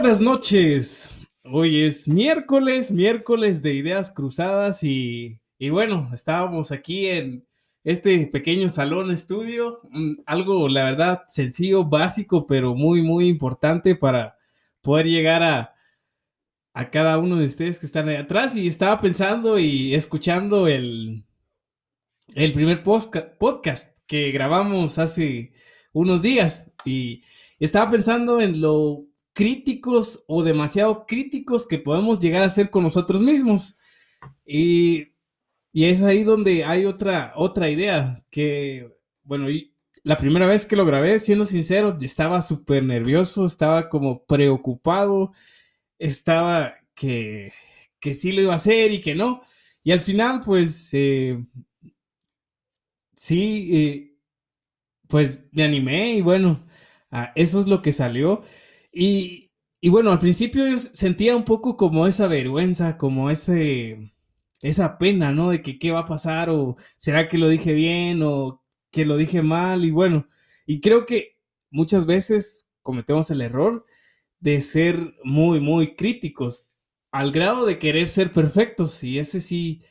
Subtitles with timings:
[0.00, 1.16] Buenas noches.
[1.42, 7.44] Hoy es miércoles, miércoles de ideas cruzadas y, y bueno, estábamos aquí en
[7.82, 9.80] este pequeño salón estudio,
[10.24, 14.38] algo la verdad sencillo, básico, pero muy, muy importante para
[14.82, 15.74] poder llegar a,
[16.74, 21.24] a cada uno de ustedes que están ahí atrás y estaba pensando y escuchando el,
[22.36, 25.50] el primer podcast que grabamos hace
[25.92, 27.24] unos días y
[27.58, 29.07] estaba pensando en lo
[29.38, 33.76] críticos o demasiado críticos que podemos llegar a ser con nosotros mismos.
[34.44, 35.12] Y,
[35.72, 39.46] y es ahí donde hay otra, otra idea que, bueno,
[40.02, 45.30] la primera vez que lo grabé, siendo sincero, estaba súper nervioso, estaba como preocupado,
[46.00, 47.52] estaba que,
[48.00, 49.42] que sí lo iba a hacer y que no.
[49.84, 51.46] Y al final, pues, eh,
[53.14, 54.16] sí, eh,
[55.06, 56.66] pues me animé y bueno,
[57.36, 58.42] eso es lo que salió.
[58.92, 59.50] Y,
[59.90, 64.12] bueno, al principio yo sentía un poco como esa vergüenza, como ese,
[64.62, 65.50] esa pena, ¿no?
[65.50, 69.16] De que qué va a pasar o será que lo dije bien o que lo
[69.16, 70.26] dije mal y bueno,
[70.66, 71.38] y creo que
[71.70, 73.84] muchas veces cometemos el error
[74.40, 76.70] de ser muy, muy críticos
[77.10, 79.82] al grado de querer ser perfectos y ese sí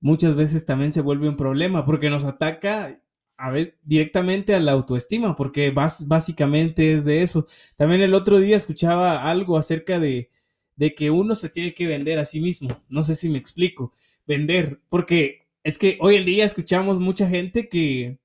[0.00, 3.00] muchas veces también se vuelve un problema porque nos ataca
[3.38, 7.46] a ver, directamente a la autoestima, porque básicamente es de eso.
[7.76, 10.30] También el otro día escuchaba algo acerca de,
[10.74, 12.82] de que uno se tiene que vender a sí mismo.
[12.88, 13.92] No sé si me explico.
[14.26, 18.18] Vender, porque es que hoy en día escuchamos mucha gente que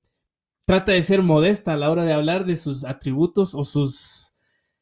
[0.66, 4.34] trata de ser modesta a la hora de hablar de sus atributos o sus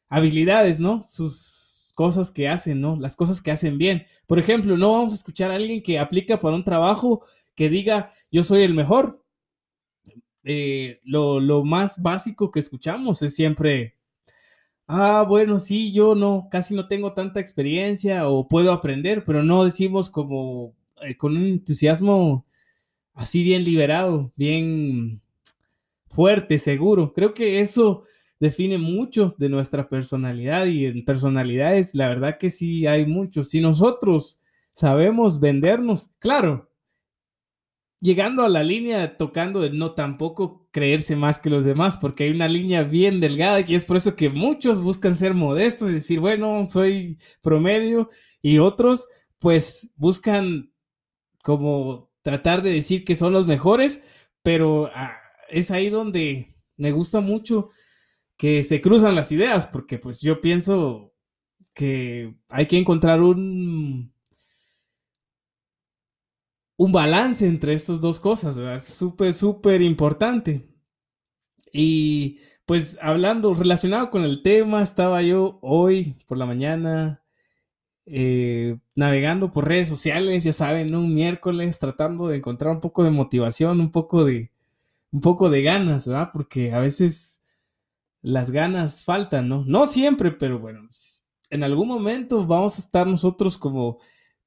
[0.08, 1.02] habilidades, ¿no?
[1.02, 2.96] Sus cosas que hacen, ¿no?
[2.96, 4.06] Las cosas que hacen bien.
[4.26, 7.22] Por ejemplo, no vamos a escuchar a alguien que aplica para un trabajo
[7.54, 9.21] que diga yo soy el mejor,
[10.44, 13.96] eh, lo, más básico que escuchamos es siempre,
[14.86, 19.64] ah, bueno, sí, yo no, casi no tengo tanta experiencia o puedo aprender, pero no
[19.64, 22.46] decimos como eh, con un entusiasmo
[23.14, 25.22] así bien liberado, bien
[26.08, 27.12] fuerte, seguro.
[27.12, 28.04] Creo que eso
[28.40, 33.50] define mucho de nuestra personalidad y en personalidades, la verdad que sí hay muchos.
[33.50, 34.40] Si nosotros
[34.72, 36.71] sabemos vendernos, claro,
[38.02, 42.30] llegando a la línea tocando de no tampoco creerse más que los demás, porque hay
[42.30, 46.18] una línea bien delgada y es por eso que muchos buscan ser modestos y decir,
[46.18, 48.10] bueno, soy promedio
[48.42, 49.06] y otros
[49.38, 50.72] pues buscan
[51.44, 54.00] como tratar de decir que son los mejores,
[54.42, 55.14] pero ah,
[55.48, 57.70] es ahí donde me gusta mucho
[58.36, 61.14] que se cruzan las ideas, porque pues yo pienso
[61.72, 64.11] que hay que encontrar un
[66.76, 68.76] un balance entre estas dos cosas, ¿verdad?
[68.76, 70.68] Es súper, súper importante.
[71.72, 77.22] Y pues hablando, relacionado con el tema, estaba yo hoy por la mañana
[78.06, 83.10] eh, navegando por redes sociales, ya saben, un miércoles, tratando de encontrar un poco de
[83.10, 84.50] motivación, un poco de,
[85.12, 86.30] un poco de ganas, ¿verdad?
[86.32, 87.42] Porque a veces
[88.22, 89.64] las ganas faltan, ¿no?
[89.66, 90.88] No siempre, pero bueno,
[91.50, 93.98] en algún momento vamos a estar nosotros como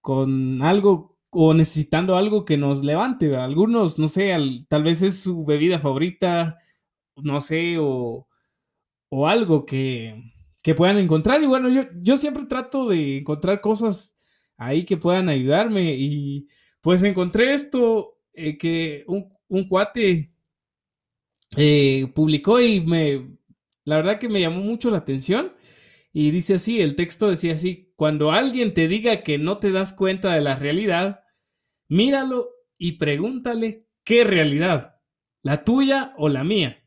[0.02, 3.36] con algo o necesitando algo que nos levante.
[3.36, 4.34] Algunos, no sé,
[4.70, 6.60] tal vez es su bebida favorita,
[7.18, 8.28] no sé, o,
[9.10, 10.32] o algo que,
[10.64, 11.44] que, puedan encontrar.
[11.44, 14.16] Y bueno, yo, yo siempre trato de encontrar cosas
[14.58, 15.96] ahí que puedan ayudarme.
[15.98, 16.48] Y
[16.82, 20.34] pues encontré esto eh, que un, un cuate
[21.58, 23.38] eh, publicó y me,
[23.84, 25.54] la verdad que me llamó mucho la atención.
[26.14, 29.92] Y dice así, el texto decía así, cuando alguien te diga que no te das
[29.92, 31.25] cuenta de la realidad,
[31.88, 34.96] Míralo y pregúntale qué realidad,
[35.42, 36.84] la tuya o la mía.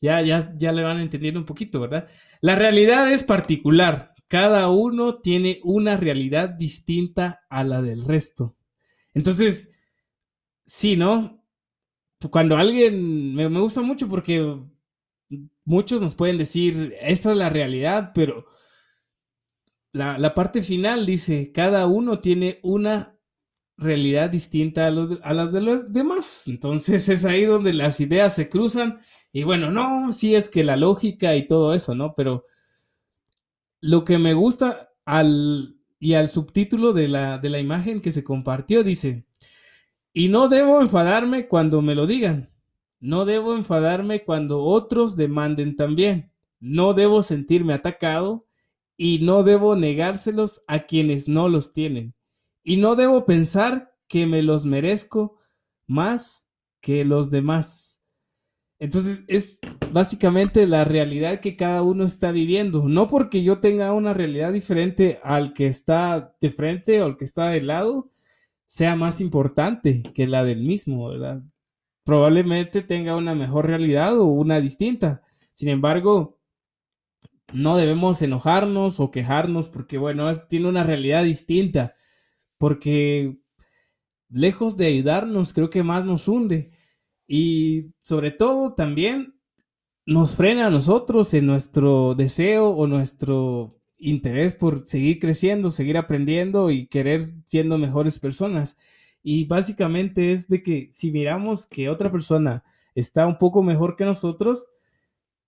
[0.00, 2.08] Ya, ya, ya le van entendiendo un poquito, ¿verdad?
[2.40, 4.14] La realidad es particular.
[4.26, 8.56] Cada uno tiene una realidad distinta a la del resto.
[9.14, 9.78] Entonces,
[10.64, 11.44] sí, ¿no?
[12.30, 14.58] Cuando alguien, me, me gusta mucho porque
[15.64, 18.46] muchos nos pueden decir, esta es la realidad, pero
[19.92, 23.11] la, la, parte final dice, cada uno tiene una
[23.76, 26.44] realidad distinta a, las de los demás.
[26.46, 29.00] Entonces es ahí donde las ideas se cruzan
[29.32, 32.14] y bueno, no, sí es que la lógica y todo eso, ¿no?
[32.14, 32.46] Pero
[33.80, 38.24] lo que me gusta al y al subtítulo de la, de la imagen que se
[38.24, 39.24] compartió dice,
[40.12, 42.50] y no debo enfadarme cuando me lo digan,
[43.00, 48.46] no debo enfadarme cuando otros demanden también, no debo sentirme atacado
[48.96, 52.14] y no debo negárselos a quienes no los tienen
[52.62, 55.36] y no debo pensar que me los merezco
[55.86, 56.48] más
[56.80, 58.02] que los demás.
[58.78, 59.60] Entonces es
[59.92, 62.88] básicamente la realidad que cada uno está viviendo.
[62.88, 67.24] No porque yo tenga una realidad diferente al que está de frente o al que
[67.24, 68.10] está de lado,
[68.66, 71.42] sea más importante que la del mismo, ¿verdad?
[72.04, 75.22] Probablemente tenga una mejor realidad o una distinta.
[75.52, 76.40] Sin embargo,
[77.52, 81.94] no debemos enojarnos o quejarnos porque, bueno, tiene una realidad distinta.
[82.62, 83.40] Porque
[84.28, 86.70] lejos de ayudarnos, creo que más nos hunde.
[87.26, 89.34] Y sobre todo también
[90.06, 96.70] nos frena a nosotros en nuestro deseo o nuestro interés por seguir creciendo, seguir aprendiendo
[96.70, 98.76] y querer siendo mejores personas.
[99.24, 102.62] Y básicamente es de que si miramos que otra persona
[102.94, 104.68] está un poco mejor que nosotros,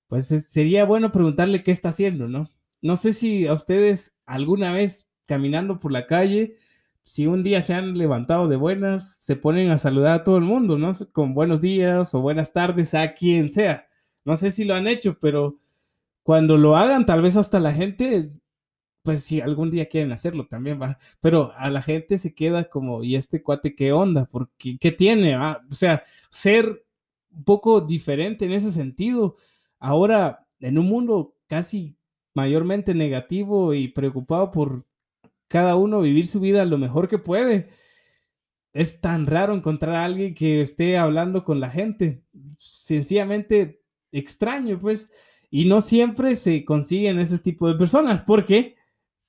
[0.09, 2.51] pues sería bueno preguntarle qué está haciendo, ¿no?
[2.83, 6.57] No sé si a ustedes alguna vez caminando por la calle
[7.05, 10.45] si un día se han levantado de buenas, se ponen a saludar a todo el
[10.45, 10.93] mundo, ¿no?
[11.13, 13.87] Con buenos días o buenas tardes a quien sea.
[14.25, 15.59] No sé si lo han hecho, pero
[16.23, 18.33] cuando lo hagan, tal vez hasta la gente,
[19.03, 23.05] pues si algún día quieren hacerlo también va, pero a la gente se queda como,
[23.05, 24.27] ¿y este cuate qué onda?
[24.27, 25.37] Porque, ¿qué tiene?
[25.37, 26.87] O sea, ser
[27.31, 29.37] un poco diferente en ese sentido.
[29.79, 31.97] Ahora, en un mundo casi
[32.35, 34.87] mayormente negativo y preocupado por
[35.55, 37.69] cada uno vivir su vida lo mejor que puede.
[38.73, 42.25] Es tan raro encontrar a alguien que esté hablando con la gente.
[42.59, 43.81] Sencillamente
[44.11, 45.13] extraño, pues.
[45.53, 48.75] Y no siempre se consiguen ese tipo de personas, porque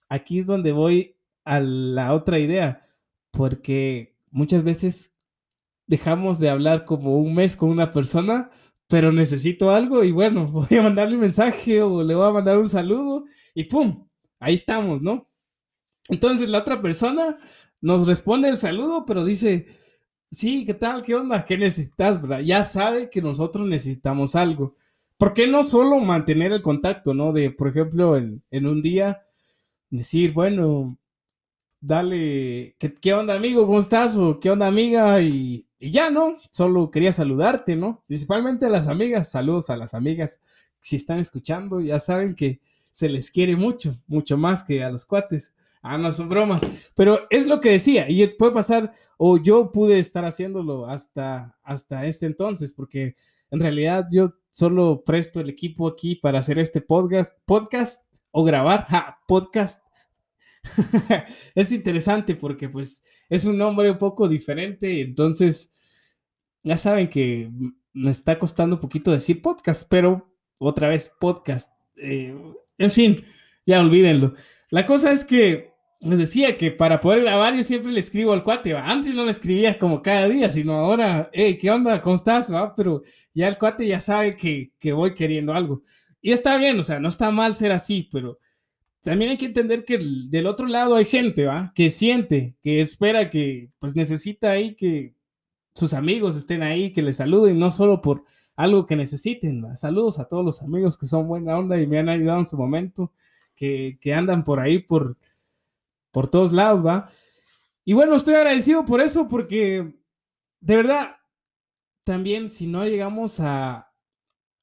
[0.09, 2.87] aquí es donde voy a la otra idea,
[3.29, 5.13] porque muchas veces
[5.85, 8.49] dejamos de hablar como un mes con una persona,
[8.87, 12.57] pero necesito algo y bueno, voy a mandarle un mensaje o le voy a mandar
[12.57, 14.07] un saludo y ¡pum!
[14.39, 15.29] Ahí estamos, ¿no?
[16.09, 17.37] Entonces la otra persona
[17.81, 19.67] nos responde el saludo, pero dice,
[20.31, 21.01] sí, ¿qué tal?
[21.01, 21.45] ¿Qué onda?
[21.45, 22.21] ¿Qué necesitas?
[22.43, 24.75] Ya sabe que nosotros necesitamos algo.
[25.17, 27.31] ¿Por qué no solo mantener el contacto, no?
[27.31, 29.23] De, por ejemplo, en, un día
[29.89, 30.97] decir, bueno,
[31.79, 33.65] dale, ¿qué, onda amigo?
[33.65, 34.15] ¿Cómo estás?
[34.17, 35.21] O ¿qué onda amiga?
[35.21, 36.37] Y, y, ya, ¿no?
[36.51, 38.03] Solo quería saludarte, ¿no?
[38.07, 40.41] Principalmente a las amigas, saludos a las amigas.
[40.81, 42.59] Si están escuchando, ya saben que
[42.91, 45.53] se les quiere mucho, mucho más que a los cuates.
[45.87, 46.65] Ah, no son bromas.
[46.95, 52.07] Pero es lo que decía, y puede pasar, o yo pude estar haciéndolo hasta, hasta
[52.07, 53.15] este entonces, porque
[53.51, 58.87] en realidad yo solo presto el equipo aquí para hacer este podcast, podcast o grabar,
[59.27, 59.85] podcast.
[61.53, 65.69] es interesante porque pues es un nombre un poco diferente, entonces
[66.63, 67.51] ya saben que
[67.93, 71.71] me está costando un poquito decir podcast, pero otra vez podcast.
[71.97, 72.35] Eh,
[72.79, 73.23] en fin,
[73.67, 74.33] ya olvídenlo.
[74.71, 75.74] La cosa es que
[76.05, 79.31] les decía que para poder grabar yo siempre le escribo al cuate, antes no le
[79.31, 82.01] escribía como cada día, sino ahora, hey, ¿qué onda?
[82.01, 82.51] ¿Cómo estás?
[82.53, 82.75] ¿Va?
[82.75, 83.03] Pero
[83.33, 85.81] ya el cuate ya sabe que, que voy queriendo algo.
[86.21, 88.39] Y está bien, o sea, no está mal ser así, pero
[89.01, 89.99] también hay que entender que
[90.29, 91.71] del otro lado hay gente, ¿va?
[91.75, 95.15] Que siente, que espera, que pues necesita ahí que
[95.75, 98.23] sus amigos estén ahí, que le saluden, no solo por
[98.55, 99.63] algo que necesiten.
[99.63, 99.75] ¿va?
[99.75, 102.57] Saludos a todos los amigos que son buena onda y me han ayudado en su
[102.57, 103.11] momento,
[103.55, 105.17] que, que andan por ahí por
[106.15, 107.11] por todos lados, ¿va?
[107.83, 109.99] Y bueno, estoy agradecido por eso, porque
[110.61, 111.17] de verdad,
[112.05, 113.93] también si no llegamos a,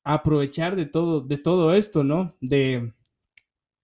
[0.02, 2.38] aprovechar de todo, de todo esto, ¿no?
[2.40, 2.94] De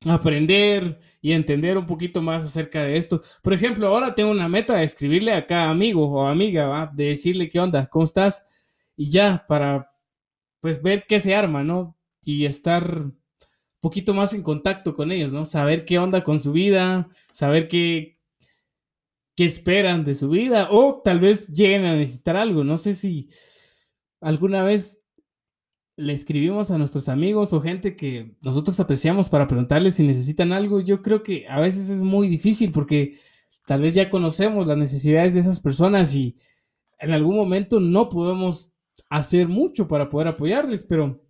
[0.06, 3.20] aprender y entender un poquito más acerca de esto.
[3.42, 6.86] Por ejemplo, ahora tengo una meta de escribirle a cada amigo o amiga, ¿va?
[6.86, 8.46] De decirle qué onda, cómo estás,
[8.96, 9.92] y ya, para
[10.60, 11.98] pues ver qué se arma, ¿no?
[12.24, 13.12] Y estar
[13.80, 15.44] poquito más en contacto con ellos, ¿no?
[15.44, 18.18] Saber qué onda con su vida, saber qué,
[19.36, 22.64] qué esperan de su vida o tal vez lleguen a necesitar algo.
[22.64, 23.28] No sé si
[24.20, 25.02] alguna vez
[25.96, 30.80] le escribimos a nuestros amigos o gente que nosotros apreciamos para preguntarles si necesitan algo.
[30.80, 33.18] Yo creo que a veces es muy difícil porque
[33.66, 36.36] tal vez ya conocemos las necesidades de esas personas y
[36.98, 38.72] en algún momento no podemos
[39.08, 41.20] hacer mucho para poder apoyarles, pero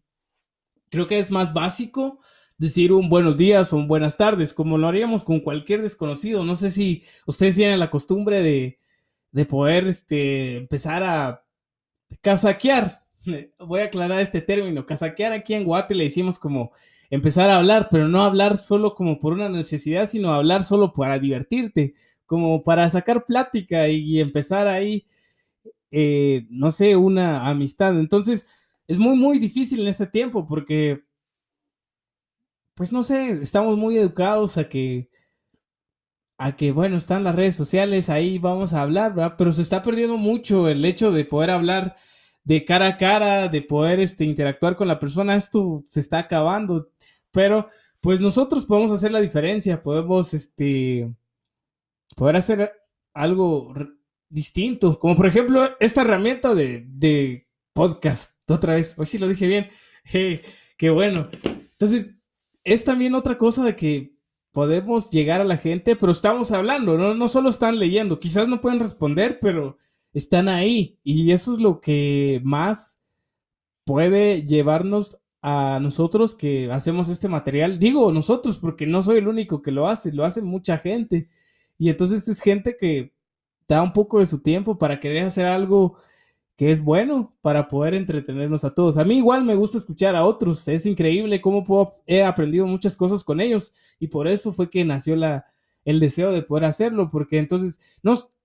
[0.90, 2.20] creo que es más básico
[2.58, 6.44] decir un buenos días o un buenas tardes, como lo haríamos con cualquier desconocido.
[6.44, 8.78] No sé si ustedes tienen la costumbre de,
[9.30, 11.44] de poder este, empezar a
[12.20, 13.04] casaquear.
[13.58, 14.84] Voy a aclarar este término.
[14.84, 16.72] Casaquear aquí en Guate le decimos como
[17.10, 21.18] empezar a hablar, pero no hablar solo como por una necesidad, sino hablar solo para
[21.18, 21.94] divertirte,
[22.26, 25.06] como para sacar plática y, empezar ahí,
[25.90, 27.98] eh, no sé, una amistad.
[27.98, 28.46] Entonces,
[28.86, 31.07] es muy, muy difícil en este tiempo porque
[32.78, 35.10] pues no sé, estamos muy educados a que,
[36.38, 39.34] a que, bueno, están las redes sociales, ahí vamos a hablar, ¿verdad?
[39.36, 41.96] Pero se está perdiendo mucho el hecho de poder hablar
[42.44, 46.92] de cara a cara, de poder este, interactuar con la persona, esto se está acabando.
[47.32, 47.66] Pero
[47.98, 51.12] pues nosotros podemos hacer la diferencia, podemos este,
[52.14, 52.72] poder hacer
[53.12, 53.74] algo
[54.28, 59.48] distinto, como por ejemplo esta herramienta de, de podcast, otra vez, hoy sí lo dije
[59.48, 59.68] bien,
[60.78, 61.28] qué bueno.
[61.72, 62.17] Entonces,
[62.72, 64.14] es también otra cosa de que
[64.52, 68.60] podemos llegar a la gente, pero estamos hablando, no, no solo están leyendo, quizás no
[68.60, 69.76] pueden responder, pero
[70.12, 73.00] están ahí y eso es lo que más
[73.84, 77.78] puede llevarnos a nosotros que hacemos este material.
[77.78, 81.28] Digo nosotros porque no soy el único que lo hace, lo hace mucha gente.
[81.78, 83.12] Y entonces es gente que
[83.68, 85.96] da un poco de su tiempo para querer hacer algo
[86.58, 88.98] que es bueno para poder entretenernos a todos.
[88.98, 93.22] A mí igual me gusta escuchar a otros, es increíble cómo he aprendido muchas cosas
[93.22, 95.14] con ellos y por eso fue que nació
[95.84, 97.78] el deseo de poder hacerlo, porque entonces,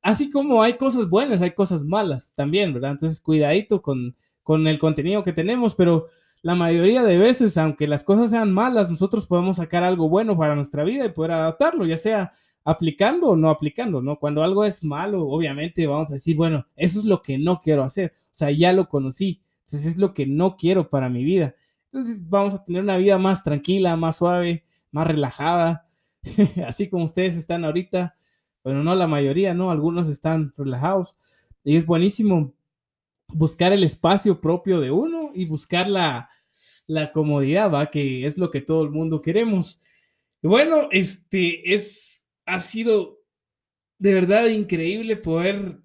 [0.04, 2.92] así como hay cosas buenas, hay cosas malas también, ¿verdad?
[2.92, 6.06] Entonces, cuidadito con, con el contenido que tenemos, pero
[6.44, 10.54] la mayoría de veces, aunque las cosas sean malas, nosotros podemos sacar algo bueno para
[10.54, 12.32] nuestra vida y poder adaptarlo, ya sea
[12.64, 14.18] aplicando o no aplicando, ¿no?
[14.18, 17.84] Cuando algo es malo, obviamente vamos a decir, bueno, eso es lo que no quiero
[17.84, 21.56] hacer, o sea, ya lo conocí, entonces es lo que no quiero para mi vida.
[21.86, 25.88] Entonces vamos a tener una vida más tranquila, más suave, más relajada,
[26.66, 28.16] así como ustedes están ahorita,
[28.64, 29.72] bueno, no la mayoría, ¿no?
[29.72, 31.18] Algunos están relajados
[31.64, 32.54] y es buenísimo
[33.28, 36.30] buscar el espacio propio de uno y buscar la,
[36.88, 37.88] la comodidad, ¿va?
[37.88, 39.80] Que es lo que todo el mundo queremos.
[40.42, 43.20] Bueno, este es ha sido
[44.00, 45.82] de verdad increíble poder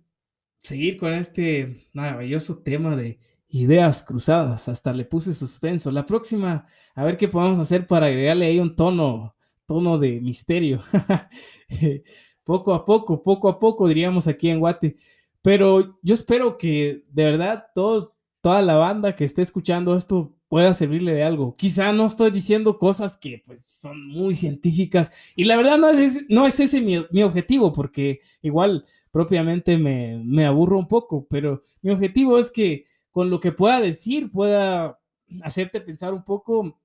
[0.58, 4.68] seguir con este maravilloso tema de ideas cruzadas.
[4.68, 5.90] Hasta le puse suspenso.
[5.90, 9.34] La próxima, a ver qué podemos hacer para agregarle ahí un tono,
[9.66, 10.82] tono de misterio.
[12.44, 14.96] poco a poco, poco a poco, diríamos aquí en Guate.
[15.42, 20.72] Pero yo espero que de verdad todo, toda la banda que esté escuchando esto pueda
[20.74, 21.56] servirle de algo.
[21.56, 26.24] Quizá no estoy diciendo cosas que pues son muy científicas y la verdad no es,
[26.28, 31.90] no es ese mi, objetivo porque igual propiamente me, me aburro un poco, pero mi
[31.90, 34.98] objetivo es que con lo que pueda decir pueda
[35.42, 36.78] hacerte pensar un poco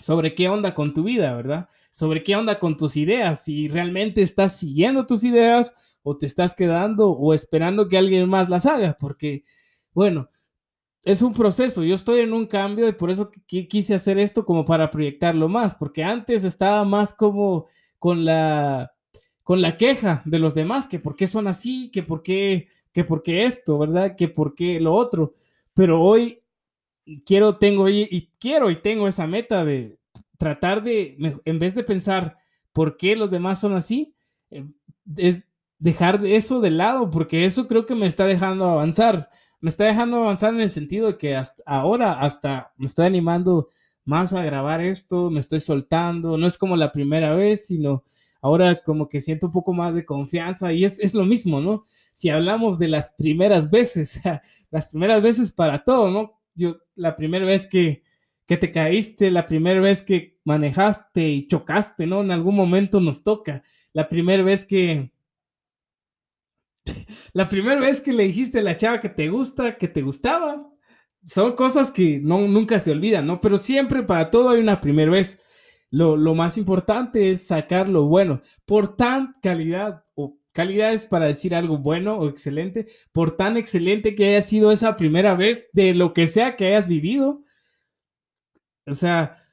[0.00, 1.68] sobre qué onda con tu vida, ¿verdad?
[1.90, 6.54] Sobre qué onda con tus ideas, si realmente estás siguiendo tus ideas o te estás
[6.54, 9.44] quedando o esperando que alguien más las haga, porque,
[9.92, 10.28] bueno,
[11.04, 11.82] es un proceso.
[11.82, 15.74] Yo estoy en un cambio y por eso quise hacer esto como para proyectarlo más,
[15.74, 17.66] porque antes estaba más como
[17.98, 18.94] con la
[19.44, 23.04] con la queja de los demás, que por qué son así, que por qué, que
[23.04, 24.16] por qué esto, ¿verdad?
[24.16, 25.34] Que por qué lo otro.
[25.74, 26.42] Pero hoy
[27.26, 29.98] quiero, tengo y, quiero y tengo esa meta de
[30.38, 32.38] tratar de, en vez de pensar
[32.72, 34.14] por qué los demás son así,
[34.50, 34.64] eh,
[35.16, 35.44] es
[35.78, 39.28] dejar eso de lado, porque eso creo que me está dejando avanzar
[39.64, 43.70] me está dejando avanzar en el sentido de que hasta ahora hasta me estoy animando
[44.04, 48.04] más a grabar esto, me estoy soltando, no es como la primera vez, sino
[48.42, 51.86] ahora como que siento un poco más de confianza y es, es lo mismo, ¿no?
[52.12, 54.20] Si hablamos de las primeras veces,
[54.70, 56.38] las primeras veces para todo, ¿no?
[56.54, 58.02] Yo, la primera vez que,
[58.44, 62.20] que te caíste, la primera vez que manejaste y chocaste, ¿no?
[62.20, 63.62] En algún momento nos toca.
[63.94, 65.13] La primera vez que,
[67.32, 70.70] la primera vez que le dijiste a la chava que te gusta, que te gustaba,
[71.26, 73.40] son cosas que no, nunca se olvidan, ¿no?
[73.40, 75.40] Pero siempre para todo hay una primera vez.
[75.90, 78.40] Lo, más importante es sacar lo bueno.
[78.66, 84.14] Por tan calidad, o calidad es para decir algo bueno o excelente, por tan excelente
[84.14, 87.44] que haya sido esa primera vez de lo que sea que hayas vivido.
[88.86, 89.44] O sea,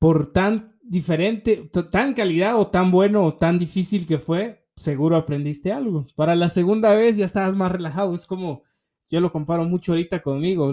[0.00, 5.72] por tan diferente, tan calidad o tan bueno o tan difícil que fue, seguro aprendiste
[5.72, 6.06] algo.
[6.14, 8.14] Para la segunda vez ya estabas más relajado.
[8.14, 8.62] Es como,
[9.10, 10.72] yo lo comparo mucho ahorita conmigo.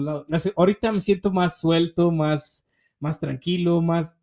[0.56, 2.66] ahorita me siento más suelto, más,
[2.98, 4.16] más tranquilo, más,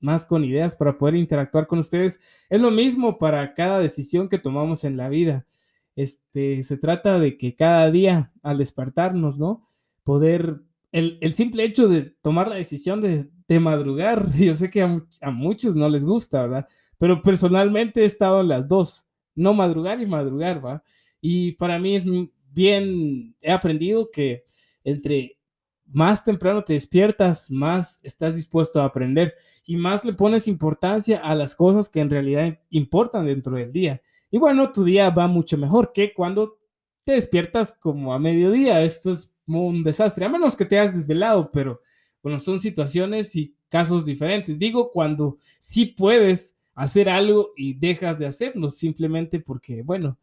[0.00, 2.20] más con ideas para poder interactuar con ustedes.
[2.48, 5.46] Es lo mismo para cada decisión que tomamos en la vida.
[5.94, 9.66] Este, se trata de que cada día al despertarnos, ¿no?
[10.04, 10.62] Poder,
[10.92, 15.30] el, simple hecho de tomar la decisión de, de madrugar, yo sé que a, a
[15.30, 16.68] muchos no les gusta, ¿verdad?
[16.98, 19.05] Pero personalmente he estado en las dos
[19.36, 20.82] no madrugar y madrugar, ¿va?
[21.20, 22.04] Y para mí es
[22.50, 24.44] bien, he aprendido que
[24.82, 25.38] entre
[25.86, 31.34] más temprano te despiertas, más estás dispuesto a aprender y más le pones importancia a
[31.34, 34.02] las cosas que en realidad importan dentro del día.
[34.30, 36.58] Y bueno, tu día va mucho mejor que cuando
[37.04, 38.82] te despiertas como a mediodía.
[38.82, 41.80] Esto es un desastre, a menos que te hayas desvelado, pero
[42.20, 44.58] bueno, son situaciones y casos diferentes.
[44.58, 50.18] Digo, cuando sí puedes hacer algo y dejas de hacerlo simplemente porque, bueno,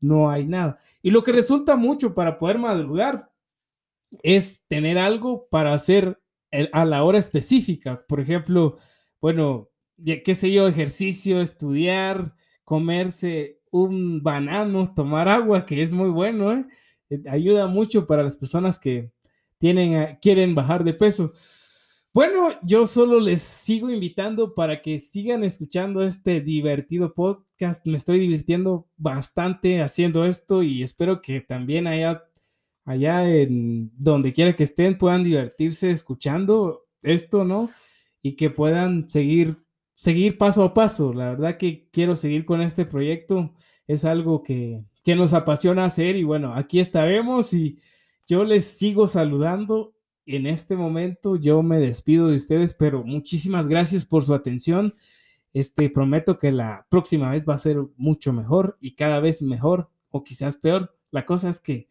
[0.00, 0.78] no hay nada.
[1.02, 3.30] Y lo que resulta mucho para poder madrugar
[4.22, 6.20] es tener algo para hacer
[6.72, 8.04] a la hora específica.
[8.08, 8.76] Por ejemplo,
[9.20, 9.68] bueno,
[10.04, 16.66] qué sé yo, ejercicio, estudiar, comerse un banano, tomar agua, que es muy bueno, ¿eh?
[17.10, 19.12] Eh, ayuda mucho para las personas que
[19.58, 21.32] tienen, quieren bajar de peso.
[22.12, 27.86] Bueno, yo solo les sigo invitando para que sigan escuchando este divertido podcast.
[27.86, 32.24] Me estoy divirtiendo bastante haciendo esto y espero que también allá,
[32.84, 37.70] allá en donde quiera que estén puedan divertirse escuchando esto, ¿no?
[38.22, 39.64] Y que puedan seguir,
[39.94, 41.12] seguir paso a paso.
[41.14, 43.54] La verdad que quiero seguir con este proyecto.
[43.86, 47.78] Es algo que, que nos apasiona hacer y bueno, aquí estaremos y
[48.26, 49.94] yo les sigo saludando
[50.36, 54.92] en este momento yo me despido de ustedes, pero muchísimas gracias por su atención.
[55.52, 59.90] Este, prometo que la próxima vez va a ser mucho mejor y cada vez mejor
[60.10, 60.96] o quizás peor.
[61.10, 61.88] La cosa es que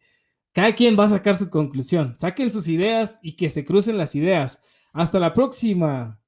[0.52, 2.14] cada quien va a sacar su conclusión.
[2.18, 4.60] Saquen sus ideas y que se crucen las ideas.
[4.92, 6.20] Hasta la próxima.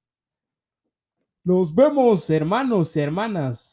[1.42, 3.71] Nos vemos, hermanos, hermanas.